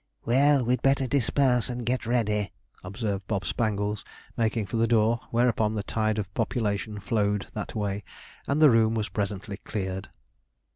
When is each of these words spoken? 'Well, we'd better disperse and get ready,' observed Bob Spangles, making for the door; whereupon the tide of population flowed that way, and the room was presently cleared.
'Well, 0.25 0.65
we'd 0.65 0.81
better 0.81 1.05
disperse 1.05 1.69
and 1.69 1.85
get 1.85 2.07
ready,' 2.07 2.51
observed 2.83 3.27
Bob 3.27 3.45
Spangles, 3.45 4.03
making 4.35 4.65
for 4.65 4.77
the 4.77 4.87
door; 4.87 5.19
whereupon 5.29 5.75
the 5.75 5.83
tide 5.83 6.17
of 6.17 6.33
population 6.33 6.99
flowed 6.99 7.49
that 7.53 7.75
way, 7.75 8.03
and 8.47 8.59
the 8.59 8.71
room 8.71 8.95
was 8.95 9.09
presently 9.09 9.57
cleared. 9.57 10.09